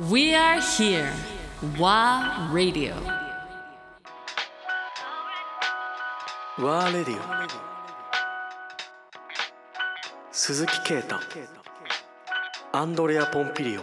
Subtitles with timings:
[0.00, 1.10] We are here.
[1.76, 2.94] WA Radio.
[6.56, 7.20] ワーレディオ
[10.30, 11.16] 鈴木啓太。
[12.70, 13.80] アンドレア・ポンピリオ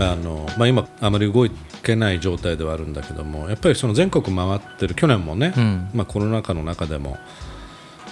[0.00, 1.48] あのまあ、今、あまり動
[1.82, 5.90] けない状態ではあるんだけどもやっぱりその全国回ってる去年もね、ん。
[5.92, 7.18] まあ、コロナ禍の中でも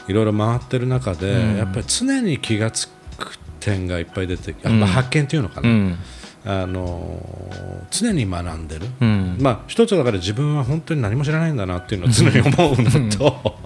[0.08, 1.56] いろいろ回ってる中で、うん。
[1.58, 2.99] やっぱり常に気が付く
[3.60, 5.98] 点がいっぱい出てやっぱ発見っていうのかな、うん。
[6.44, 9.36] あの常に学んでる、うん。
[9.40, 13.58] まあ、一つだから自分は本当に何も知らないんだなっていうのを常に思うのと、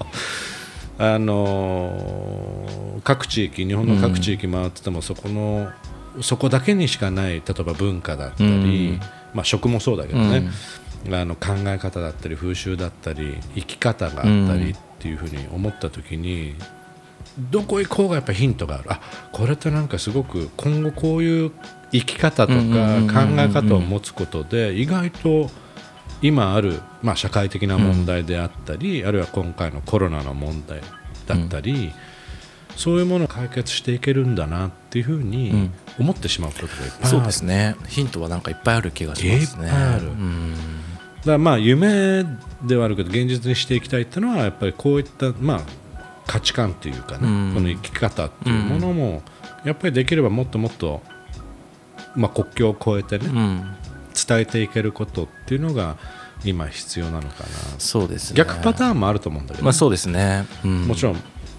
[0.98, 5.70] あの各地域日本の各地域回っててもそこの
[6.20, 9.00] そこだけにしかない例えば文化だったり、うん。
[9.34, 10.48] まあ、食もそうだけどね、
[11.10, 16.54] あの考え方だったり風習だったり生き方があったりっていうふうに思った時に
[17.38, 18.84] どこ行こうがやっぱヒントがある。
[18.92, 19.00] あ
[19.32, 21.52] これってなんかすごく今後こういう
[21.92, 22.96] 生き方とかうんうんうんうん。
[22.96, 25.50] うん考え方を持つことで意外と
[26.22, 30.80] 今ある、まあ、社会的な問題であったり、あるいは今回のコロナの問題
[31.26, 31.92] だったり、
[32.76, 35.74] そういうものを解決していけるんだなっていうふうにん。
[35.98, 37.08] 思ってしまうことがいっぱいある。
[37.08, 37.76] そうですね。
[37.88, 39.66] ヒントはなんかいっぱいある気がしますね。
[39.66, 40.06] いっぱいある。
[40.06, 40.54] うん。
[40.54, 40.58] だ
[41.26, 42.24] からまあ夢
[42.64, 45.60] ではあるけど現実にしていきたいっていうのはやっぱりこういったまあ
[46.27, 47.55] 価値観というかね、うん。
[47.55, 49.22] この生き方っていうものも
[49.64, 51.03] やっぱりできればもっともっと、
[52.16, 53.77] まあ、国境を越えてね、うん。
[54.27, 55.97] 伝えていけることっていうのが
[56.44, 57.47] 今必要なのかな。
[57.78, 58.36] そうですね。
[58.36, 60.86] 逆パターンもあると思うんだけどね、まあそうですね、うん。
[60.86, 61.16] もちろん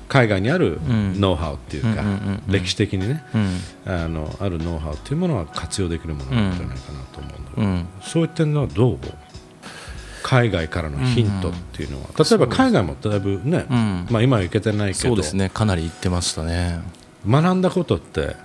[0.07, 1.19] 海外にあるん。
[1.19, 2.03] ノウハウっていうか、
[2.47, 3.59] 歴史的にねうん。
[3.85, 7.87] あのあるノウハウっていうものは活用できるものなんじゃないかなと思うんだけど、うん。
[8.01, 8.99] そういったのはどう？
[10.27, 14.07] 海外からのヒントっていうのは、例えば海外もだいぶね、うん。
[14.09, 15.09] まあ、今は行けてないけど。
[15.09, 15.51] そうですね。
[15.53, 16.79] かなり言ってましたね。
[17.29, 18.35] 学んだことって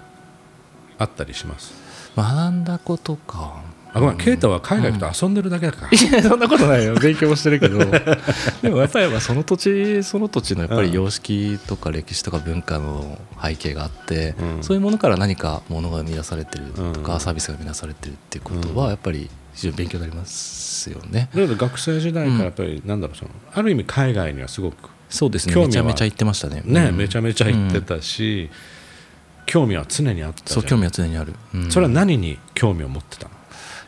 [0.98, 1.72] あったりします？
[2.14, 3.62] 学んだことか。
[3.94, 5.32] あごめん、ケイタは海外と遊ん。
[5.32, 5.88] でるだけだか。
[5.91, 6.97] ら、いやそんなことないよ。
[6.97, 7.78] 勉強もしてるけど。
[8.60, 14.62] でもやっぱりまあその土地その土地のやっぱり様式とか歴史とか文化の背景があって、うん。
[14.62, 17.21] そういうものから何かものが生み出されてるとか、うん。
[17.21, 21.28] サービスが生み出されてるっていうことはやっぱり非常に勉強になりますよね。
[21.34, 25.55] だ学生時代からやっぱり、なんだろうそのある意味海外にはすごくそうですね。
[25.55, 26.62] 興味はめちゃめちゃ言ってましたね。
[26.65, 26.97] ね、うん。
[26.97, 28.49] めちゃめちゃ行ってたし、
[29.47, 31.71] 興味は常にあったそう興味は常にある、うん。
[31.71, 33.34] それは何に興味を持ってたの？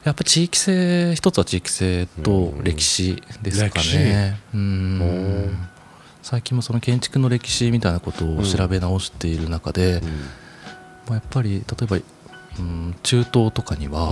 [0.05, 4.41] やっぱ地域性一つは地域性と歴史ですかね。
[4.53, 5.57] うん。
[6.23, 10.01] 最近もその建築の歴史みたいなことを調べ直している中で、
[11.07, 14.11] まあ、やっぱり例えば、うん、中東とかには、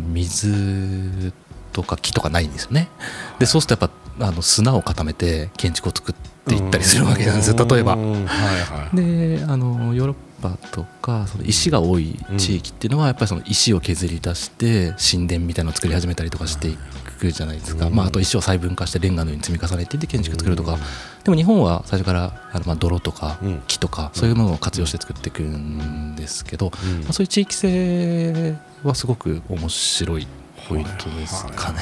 [0.00, 1.32] 水
[1.72, 2.88] とか木とかないんですよね。
[3.38, 6.14] でそうするとやっぱあの砂を固めて建築を作っ
[6.46, 7.66] ていったりするわけなんですよ。
[7.66, 7.94] 例えば。
[7.94, 8.96] うんはいはい。
[8.96, 16.76] であのヨーロッパとかその石が多い地域っていうのはやっぱりその石を削り出して神殿みたいなのを作り始めたりとかしてい
[17.18, 20.78] くじゃないですか、まあ、あと石を細分化してレンガのように積み重ねていって建築作るとか、
[21.24, 23.62] でも日本は最初からあのまあ泥とかうん。
[23.66, 27.00] 木とかそういうものを活用して作っていくんですけど、うん。
[27.02, 28.54] まあ、そういう地域性
[28.88, 30.26] はすごく面白い
[30.68, 31.78] ポイントですかね。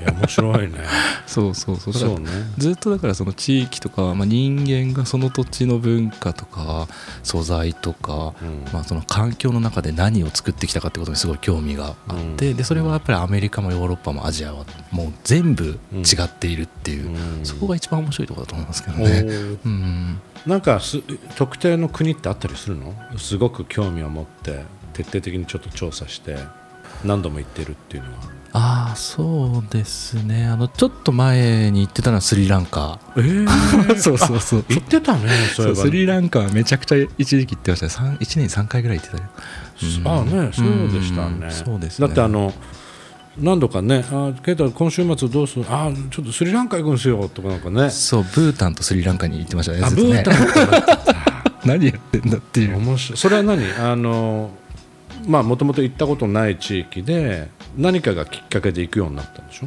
[0.00, 0.04] い。
[0.04, 0.78] や面白いね。
[1.26, 1.94] そうそうそう。
[1.94, 2.28] そうね。
[2.58, 6.88] ずっとだからその地域とか、まあ、人間がその土地の文化とか
[7.22, 8.64] 素材とか、うん。
[8.72, 17.08] まあ、その環境の中で何を作ってきたかってことにすごい興味があって、でそれはやっぱりアメリカもヨーロッパもアジアはもう全部違っているっていう、
[17.38, 17.44] うん。
[17.44, 19.10] そこが一番面白いところだと思いますけどおね。
[19.20, 19.58] ー。
[19.64, 20.20] うん。
[20.46, 21.00] なんかす
[21.36, 22.94] 特定の国ってあったりするの？
[23.16, 26.36] すごく興味を持って徹底的にちょっと調査して
[27.04, 28.34] 何度も行ってるっていうのは。
[28.56, 30.46] ああそうですね。
[30.46, 33.00] あのちょっと前に行ってたのはスリランカ。
[33.16, 33.48] えー。
[33.98, 34.64] そうそうそう。
[34.68, 35.76] 行ってたねそういえば。
[35.76, 38.16] そうスリランカはめちゃくちゃ一時期行ってましたね。
[38.18, 39.24] 1年に3回ぐらい行ってたよ。
[40.04, 41.36] ああねそうでしたね。
[41.42, 42.06] うんそうですね。
[42.06, 42.54] だってあの
[43.36, 45.64] 何度かねあケイタ今週末どうする？
[45.68, 47.90] あちょっとスリランカ行くんですよとかなんかね。
[47.90, 50.34] そうブータンとスリランカに行ってましたねあブータン
[51.66, 52.76] 何やってんだっていう。
[52.76, 53.18] 面白い。
[53.18, 53.64] それは何？
[53.80, 54.63] あのまあ
[55.26, 59.66] もともと行ったことない地域で何かがきっかけで行くようになったんでしょ？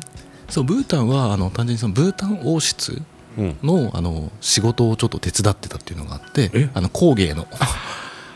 [0.49, 3.01] そうブータンはあの単純にそのブータン王室
[3.37, 3.57] うん。
[3.63, 6.69] のあの仕事をちょっと手伝ってたっていうのがあってえ？
[6.73, 7.47] あの工芸の。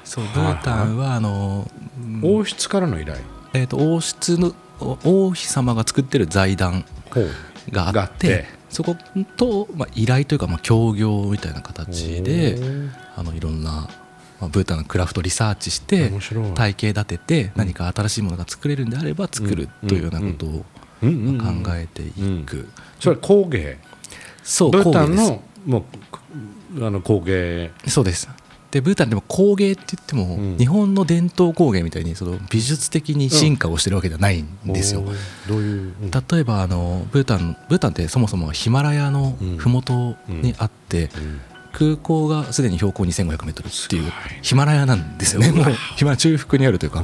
[0.04, 1.70] そうブはいータンはあの、
[2.00, 2.22] うん。
[2.24, 3.18] 王室からの依頼？
[3.54, 4.98] えー、と王室のお
[5.28, 7.30] 王妃様が作ってる財団ほう。
[7.72, 8.62] があってがあって。
[8.72, 8.96] そこ
[9.36, 12.58] と、まあ、依頼というか、まあ、協業みたいな形で
[13.18, 13.90] あのいろんな、
[14.42, 16.12] まあ、ブータンのクラフトリサーチして
[16.56, 20.66] 体系立てて何か新しいものが作れるんであれば作るというようなことを
[21.04, 21.10] うん。
[21.10, 21.28] うん。
[21.28, 21.64] うん。
[21.64, 22.68] 考えていく、
[23.00, 23.78] それは工芸。
[24.44, 25.86] そうブータンのも
[26.76, 27.72] うあの工芸。
[27.88, 28.28] そうです。
[28.72, 30.58] でブータンでも工芸って言っても、うん。
[30.58, 35.16] 日本の伝統工芸みたいにその美術的に進化をしてるわけではないんですよ、おー
[35.50, 36.12] どういう、うん。
[36.12, 41.42] 例えばあのブータンブータンってそもそもヒマラヤの麓にあって、うん
[41.72, 45.42] 空港がすでに標高 2500m っていうヒマラヤなんですよ。
[45.42, 45.52] ね。
[45.52, 47.04] も うヒマラヤ中腹にあるというか、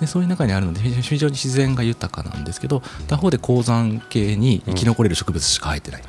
[0.00, 6.02] でそういう中にあるので非常に自然が豊かなんですけど他方で高山系に生き残れる植物しか生えてない、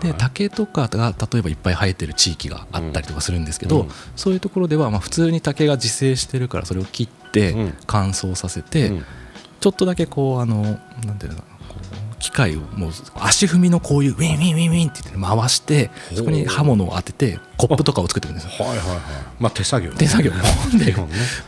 [0.00, 3.88] で竹とかが例えばいっぱい生えてる地域があったりとかするんですけど、うん。
[4.16, 7.74] そういうところではまあ普通に竹が自生してるからそれを切ってうん。
[7.86, 9.04] 乾燥させて、うん。
[9.60, 10.62] ちょっとだけこうあの
[11.04, 11.44] なんていうのか
[12.20, 18.64] 機械をもう足踏みのこういうウィンウィンウィンウィンって言って回してそこに刃物を当ててコップとかを作っていくんですよ。
[18.64, 18.98] はいはいはい。
[19.40, 19.96] まあ手作業ね。
[19.96, 20.30] 手作業。
[20.78, 20.94] でね。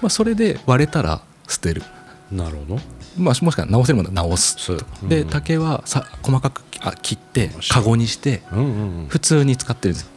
[0.01, 1.83] まあそれで割れたら捨てる、
[2.31, 2.81] なるほど。
[3.19, 4.57] まあ、もしくは直せるものは直す。
[4.59, 4.77] そう。
[5.07, 5.29] ん。
[5.29, 8.43] 竹はさ細かくあ切ってカゴにして
[9.09, 10.09] 普通に使ってるんですよ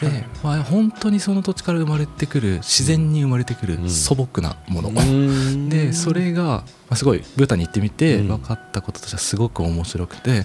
[0.00, 3.88] で、まあ、本当にその土地から生まれてくる自然に生まれてくるん。
[3.88, 5.68] 素朴なもの、うん。
[5.68, 8.28] でそれが、まあ、すごいブータンに行ってみてうん。
[8.28, 10.44] 分かったこととしてはすごく面白くて。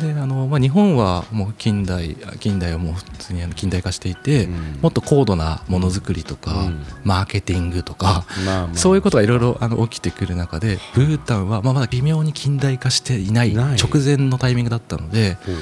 [0.00, 0.14] う、ん。
[0.14, 4.78] であのまあ、日本はもう近代近代はもう普通に近代化していて、うん。
[4.80, 6.84] もっと高度なものづくりとか、うん。
[7.04, 8.76] マーケティングとか、まあまあ。
[8.76, 15.50] そういうことがいろいろあの起きてくる中でブータンはまあまだ微妙に近代化していない直前のタイミングだったのでう。
[15.52, 15.54] ん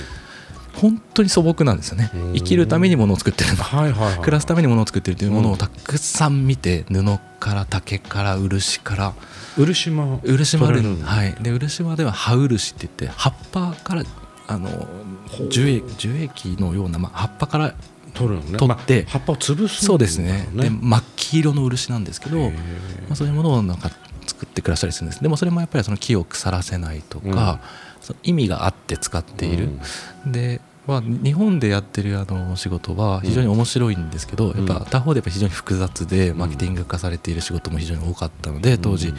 [0.80, 2.10] 本当に素朴なんですよね。
[2.14, 4.18] うん生きるためにものを作ってるんだはいはいはい。
[4.18, 5.54] 暮らすためにものを作ってるというものうん。
[5.54, 7.02] をたくさん見て布
[7.40, 9.14] から竹から漆から
[9.56, 14.02] 漆も漆もあるはい、で漆はでは葉漆って言って葉っぱから
[14.48, 14.86] あの
[15.50, 17.74] 樹液樹液のような、まあ、葉っぱから
[18.14, 18.58] 取るのね。
[18.58, 20.48] 取ってまあ葉っぱを潰すんだろそうですね。
[20.54, 22.50] で真っ黄色の漆なんですけど、ま
[23.12, 23.90] あ、そういうものをなんか
[24.26, 25.22] 作って暮らしたりするんです。
[25.22, 27.60] でもそれもやっぱりその木を腐らせないとか、
[28.06, 29.68] その意味があって使っている、
[30.24, 34.66] で、まあ、日本でやってるあの仕事は非常に面白いんですけど、うん。
[34.66, 39.16] やっぱ他方でやっぱ非常に複雑でマーケティング化されている仕事も非常に多かったので当時、うん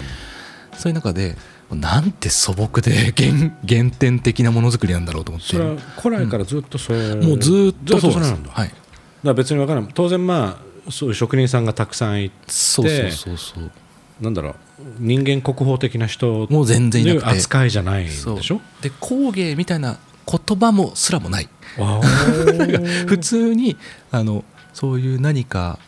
[0.78, 1.36] そういう中で
[1.72, 5.48] なんて素朴で原原点的なものづくりなんだろうと思って。
[5.48, 8.19] それは古来からずっとそれ、もうずーっとそうなんです。
[8.19, 8.68] ずっとそれなんだ、はい。
[8.69, 8.80] だか
[9.24, 12.36] ら別に分からない当然まあそういう職人さんがたくさんいて。
[12.48, 13.72] そうそうそうそう
[14.21, 14.53] なんだろう
[14.99, 17.25] 人間国宝的な人もう全然いなくて。
[17.29, 18.61] 扱いじゃないんでしょ？
[18.81, 21.49] で工芸みたいな言葉もすらもない。
[23.07, 23.77] 普通に
[24.11, 24.43] あの
[24.73, 25.79] そういう何か、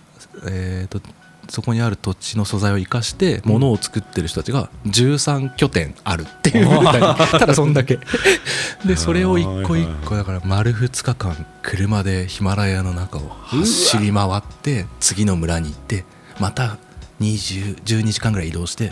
[0.48, 1.02] えー、と
[1.50, 7.02] そこにある土地の素材を生かして物を作ってる人たちが13拠点あるっていうみたい。
[7.02, 8.00] な ただそんだけ。
[8.86, 16.06] でそれを一個一個だから丸2日間車でヒマラヤの中を走り回って次の村に行って
[16.40, 16.78] また
[17.20, 18.92] 20 12時間ぐらい移動して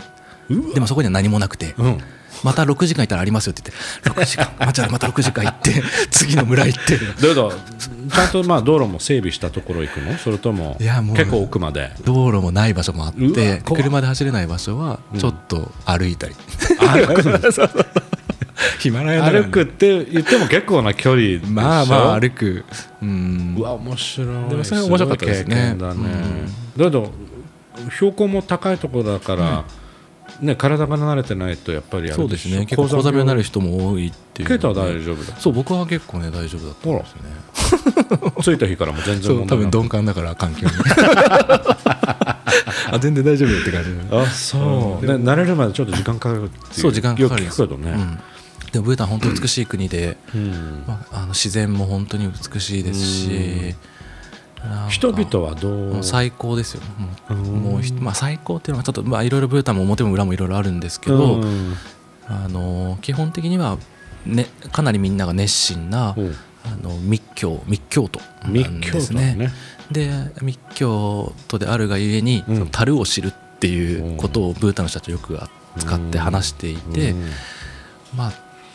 [0.74, 1.98] でもそこには何もなくてうん。
[2.44, 3.62] また6時間いたらありますよって
[4.04, 4.52] 言って6時間。
[4.60, 5.82] あじゃあまた6時間行って
[6.12, 6.96] 次の村行って。
[6.96, 10.16] だけどちゃんとまあ道路も整備したところ行くの？
[10.18, 11.90] それともいやもう結構奥まで？
[12.04, 16.34] 道路もない場所もあって車で走れない場所はちょっと歩いたり、
[16.78, 17.38] 歩くの？
[18.78, 22.64] ヒマラヤ歩くって言っても結構な距離まあまあ歩く。
[23.02, 23.56] うん。
[23.58, 24.48] うわ面白い。
[24.50, 25.76] でもそれ面白かったですね。
[25.78, 26.04] だね、
[26.76, 27.10] だけど
[27.92, 29.64] 標高も高いところだから、
[30.40, 32.66] ね、体が慣れてないとやっぱりそうですね。
[32.66, 34.48] 結構小ざめになる人も多いっていう。
[34.48, 38.32] ケイタは大丈夫だそう僕は結構ね大丈夫だったんですよね。
[38.42, 40.72] 着いた日からも全然多分鈍感だから環境に。
[42.90, 48.18] あ全然大丈夫よって感じあそう、ね、慣れるまでちょっと時間かかるっていうそう時間かかるんよですく聞くけどね、うん。
[48.72, 50.84] でもブータン本当に美しい国で、うん。
[50.86, 53.74] まあ、あの自然も本当に美しいですし
[54.88, 56.02] 人々はどう？
[56.02, 56.82] 最高ですよ。
[56.98, 57.62] もううん。
[57.72, 61.74] もうひまあ、最高っていうのはちょっとまあいろいろブータンも表も裏もいろいろあるんですけど、うん。
[62.26, 63.78] あの基本的には、
[64.26, 66.34] ね、かなりみんなが熱心な、うん。
[66.64, 68.74] あの密教密教徒なんですね。
[68.74, 69.52] 密教徒ね。
[69.90, 70.10] で
[70.42, 72.56] 密教徒であるがゆえに、うん。
[72.56, 75.38] その樽を知るっていうことをブータンの人たちはよく
[75.78, 77.26] 使って話していて、うん。
[78.16, 78.32] まあ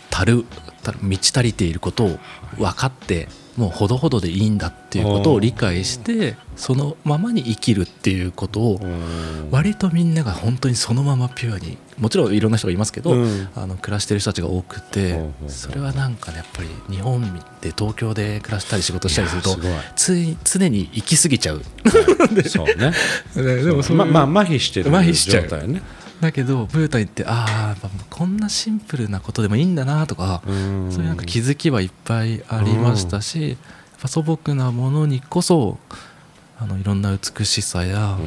[0.09, 0.45] 樽
[0.81, 2.19] 樽満ち足りていることを
[2.57, 9.51] 分かってもうほどほどでいいんだっていうことを理解してそのままに生きるっていうことをうん。
[9.51, 13.49] 割とみんなが本当にそのままピュアにもちろんいろんな人がいますけど、うん。
[13.55, 17.21] あの暮らしてる人たちが多くてそれはなんかねやっぱり日本
[17.61, 19.55] で東京で暮らしたり仕事したりすると
[19.95, 21.61] つい常に行き過ぎちゃう。
[22.49, 22.93] そうね。
[23.35, 25.41] でもままあ麻痺してる麻痺しちゃ
[26.23, 30.91] だけどブータン行ってああこんなシンプルなことでもいいんだなとかうん。
[30.91, 33.57] そういうなんか気づきはいっぱいありましたし、やっ
[34.01, 35.77] ぱ素朴なものにこそ
[36.59, 38.17] あのいろんな美しさや、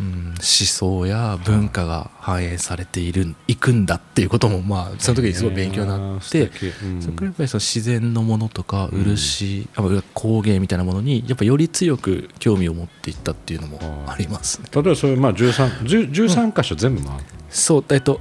[0.00, 6.50] うん、思想や文化が反映されているいくんだっていうこともまあその時にすごい勉強になって
[6.82, 7.02] うん。
[7.02, 9.82] それからやっぱりその自然のものとか漆、あ
[10.14, 14.68] 工芸みたいなものにやっぱより強く興味を持っていったっていうのもありますね。
[14.72, 18.20] 例えばそういうまあ 13, 10 13箇所全部回る、そうえっと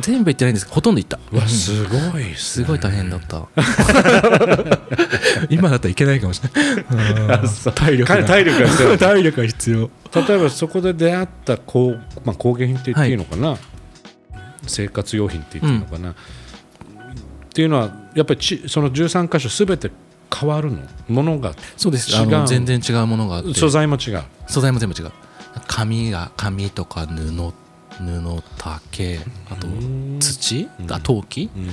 [0.00, 1.20] 全部行ってないんですけどほとんど行った。
[1.30, 2.34] うわすごいね。
[2.36, 3.46] すごい大変だった。
[5.50, 6.80] 今だったらいけないかもしれない。
[6.82, 7.70] う。
[7.70, 8.24] ん体力が。
[8.24, 8.98] 体力が必要。
[8.98, 9.90] 体力が必要。
[10.14, 13.56] 例えばそこで出会った工,、まあ、工芸品って言っていいのかな、
[14.66, 16.14] 生活用品って言っていいのかな、っ
[17.54, 19.90] ていうのはやっぱりちその13箇所すべて
[20.34, 20.78] 変わるの？
[21.08, 22.10] ものがそうです。
[22.46, 23.54] 全然違うものがあって。
[23.54, 24.22] 素材も違う。
[24.48, 25.12] 素材も全部違う。
[25.66, 29.20] 紙が紙とか布布竹
[29.50, 30.18] あとうん。
[30.20, 30.68] 土？
[30.80, 30.92] うん。
[30.92, 31.50] あ陶器？
[31.56, 31.68] うん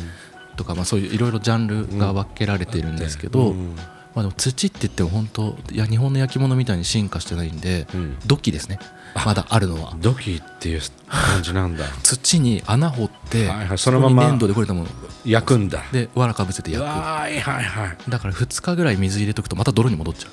[0.60, 3.76] とか、まあ、そういういろいろジャンルが分けられてるんですけど、うん。
[4.14, 8.18] まあ、でも土って言っても本当いや日本の焼き物みたいに進化してないんでうん。
[8.26, 8.78] 土器ですね。
[9.26, 9.96] まだあるのは。
[10.02, 11.86] 土器っていう感じなんだ。
[12.04, 14.90] 土に穴掘って、はいはいそのまま粘土でこれたもの
[15.26, 15.84] 焼くんだ。
[15.92, 16.88] で藁かぶせて焼く。
[16.88, 17.98] はいはいはい。
[18.10, 20.30] だから2日ぐらい水入れとくとまた泥に戻っちゃ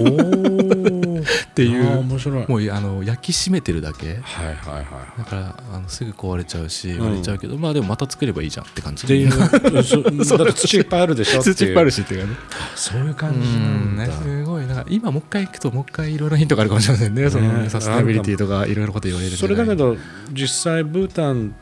[0.00, 1.98] おおっ っていう。
[2.00, 2.44] 面白い。
[2.44, 4.06] うもうあの焼き締めてるだけ。
[4.06, 4.86] はいはいはい
[5.18, 7.00] だからあのすぐ壊れちゃうしん。
[7.00, 9.04] 割れちゃうけど、まあでもまた作ればいいじゃんって感じ。
[9.04, 9.32] っていう
[10.24, 12.36] そだって土いっぱいあるでしょ土いっぱいあるしっていうかね
[12.74, 14.66] そういう感うじなんすごい。
[14.66, 19.96] なんか今もう一回行くともう一回いろいろヒントがあるかもしれませんねそのねサステナビリティとかいろいろこと言われるそれだけど
[20.32, 21.54] 実際ブータン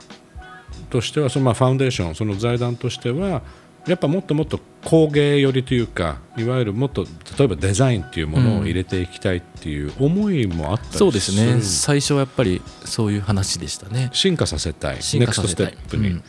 [0.84, 3.42] としてはそのまあファウンデーションその財団としては
[3.86, 7.04] やっぱもっともっと工芸寄りというかいわゆるもっと
[7.38, 10.98] 例えばデザインっていうものを入れていきたいっていう思いもあったりする。
[10.98, 11.60] そうですね。
[11.60, 14.10] 最初はやっぱりそういう話でしたね。
[14.12, 15.02] 進化させたい。
[15.02, 15.66] 進化させたい。
[15.66, 16.22] ネクストステップに、うん。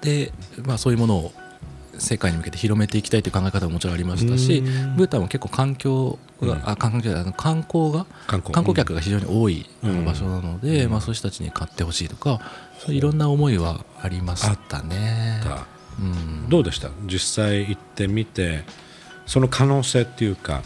[0.00, 0.32] で、
[0.64, 1.32] まあ、そういうものを
[1.98, 4.96] 世界に向けて広めていきたいという考え方ももちろんありましたしうん。
[4.96, 6.62] ブータンも結構環境が、うん。
[6.64, 7.12] あ観光
[7.90, 8.54] が観光。
[8.54, 12.40] 観光客が非常に多い場所なので、まあ、そういう人たちに買ってほしいとか
[12.84, 15.40] そういろんな思いはありましたね。
[15.44, 15.66] た。
[16.00, 16.88] うん、どうでした？
[17.04, 18.64] 実際行ってみて
[19.26, 20.62] その可能性っていうか。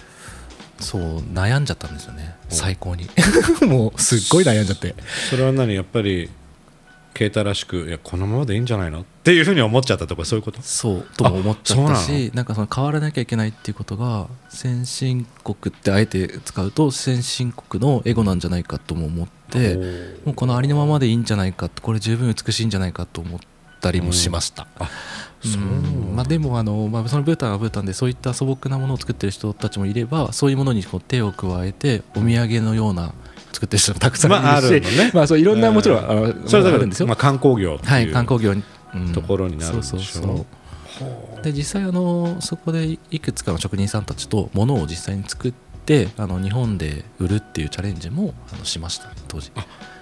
[0.78, 2.34] そう悩んじゃったんですよね。
[2.48, 3.08] 最高に。
[3.66, 4.94] もうすっごい悩んじゃって。
[5.30, 5.72] それは何？
[5.74, 6.30] やっぱり
[7.14, 9.02] ケイタらしくいやこのままでいいんじゃないの？
[9.02, 10.60] っていうふうに思っちゃったとかそういうこと？
[10.60, 19.76] そうとも思っちゃったしなんかその変わらなきゃいけないっていうことが先進国ってあえて使うと先進国のエゴなんじゃないかとも思って
[20.24, 23.40] もうこのありのままでいいんじゃないかこれ十分美しいんじゃないかと思っ
[23.80, 24.66] たりもしました。
[24.78, 24.90] あ
[25.44, 26.16] うん。
[26.16, 33.12] まあ、でもあの、まあ、そのブータンはブータンでそういった素朴なものを作ってる人たちもいればそういうものにこう手を加えてお土産のような
[33.54, 35.10] 作ってる人もたくさんいるし、まああるのね。
[35.14, 38.62] まあ、そういろんなもちろん、うんあのそれあるんですよ、らまあ観光業はい観光業に、
[38.94, 39.12] うん。
[39.12, 40.00] ところになるんでしょう。
[40.00, 40.46] そうそうそ
[41.40, 41.42] う。
[41.42, 45.52] で実際あのそこでいくつかの職人さんたちと物を実際に作っ
[45.84, 49.50] てあの日本で売るっていうチャレンジもあのしました当時。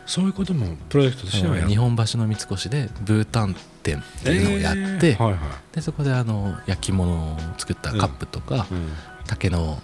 [0.05, 5.41] そういうこともプロジェクトとしては日本橋の三越でブータン店っていうのをやって、えーはいはい。
[5.75, 8.89] でそこであの焼き物を作ったカップとか、うん。
[9.27, 9.81] 竹の、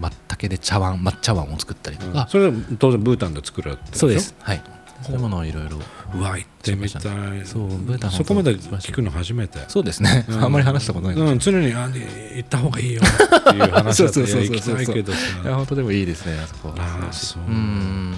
[0.00, 4.34] ま、竹で茶碗抹茶碗を作ったりとか、それは当然ブータンで作るってそうです。
[4.40, 4.62] はい。
[5.02, 5.16] そう。
[5.16, 5.78] いうものをいろいろ。
[6.14, 7.02] うわ行ってみたい。
[7.44, 9.58] そうブータンそこまで聞くの初めて。
[9.68, 10.44] そうですね、うん。
[10.44, 13.02] あんまり話したことないからうん、常にあ行った方がいいよ。
[13.04, 14.42] っていう話だったそうそうそうそう。
[14.42, 15.18] いや行きたいけどさ。
[15.42, 16.74] いや本当でもいいですねあそこは。
[16.78, 17.42] あそう。
[17.42, 18.14] うん